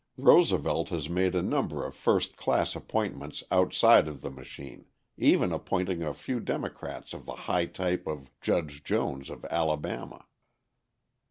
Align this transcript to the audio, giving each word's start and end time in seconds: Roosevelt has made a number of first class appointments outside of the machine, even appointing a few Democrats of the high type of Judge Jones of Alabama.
Roosevelt 0.17 0.89
has 0.89 1.07
made 1.11 1.35
a 1.35 1.43
number 1.43 1.85
of 1.85 1.93
first 1.95 2.35
class 2.35 2.75
appointments 2.75 3.43
outside 3.51 4.07
of 4.07 4.21
the 4.21 4.31
machine, 4.31 4.87
even 5.15 5.53
appointing 5.53 6.01
a 6.01 6.11
few 6.11 6.39
Democrats 6.39 7.13
of 7.13 7.27
the 7.27 7.33
high 7.45 7.67
type 7.67 8.07
of 8.07 8.31
Judge 8.41 8.83
Jones 8.83 9.29
of 9.29 9.45
Alabama. 9.45 10.25